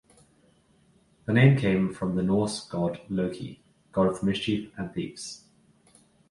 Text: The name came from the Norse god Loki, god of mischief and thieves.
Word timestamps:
The 1.25 1.33
name 1.33 1.57
came 1.59 1.93
from 1.93 2.15
the 2.15 2.23
Norse 2.23 2.65
god 2.67 3.01
Loki, 3.07 3.61
god 3.91 4.07
of 4.07 4.23
mischief 4.23 4.71
and 4.75 4.91
thieves. 4.91 5.43